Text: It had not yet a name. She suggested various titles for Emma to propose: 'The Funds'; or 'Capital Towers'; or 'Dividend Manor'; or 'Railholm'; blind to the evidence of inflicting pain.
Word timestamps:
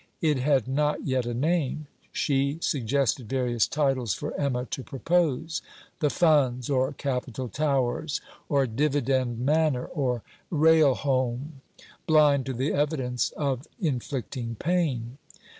It 0.19 0.39
had 0.39 0.67
not 0.67 1.05
yet 1.05 1.27
a 1.27 1.33
name. 1.35 1.85
She 2.11 2.57
suggested 2.59 3.29
various 3.29 3.67
titles 3.67 4.15
for 4.15 4.33
Emma 4.33 4.65
to 4.65 4.81
propose: 4.81 5.61
'The 5.99 6.09
Funds'; 6.09 6.71
or 6.71 6.91
'Capital 6.93 7.47
Towers'; 7.47 8.19
or 8.49 8.65
'Dividend 8.65 9.37
Manor'; 9.37 9.85
or 9.85 10.23
'Railholm'; 10.51 11.61
blind 12.07 12.47
to 12.47 12.53
the 12.53 12.73
evidence 12.73 13.29
of 13.37 13.67
inflicting 13.79 14.55
pain. 14.55 15.19